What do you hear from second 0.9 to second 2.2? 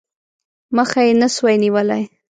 یې نه سوای نیولای.